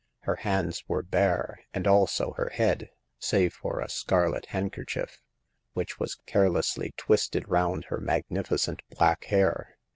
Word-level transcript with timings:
Her 0.21 0.37
hands 0.37 0.83
were 0.87 1.03
bare, 1.03 1.59
and 1.75 1.85
also 1.85 2.31
her 2.33 2.49
head, 2.49 2.89
save 3.19 3.53
for 3.53 3.79
a 3.79 3.87
scarlet 3.87 4.47
hand 4.47 4.73
kerchief, 4.73 5.21
which 5.73 5.99
was 5.99 6.15
carelessly 6.25 6.95
twisted 6.97 7.47
round 7.47 7.83
her 7.89 7.99
magnificent 7.99 8.81
black 8.97 9.25
hair. 9.25 9.77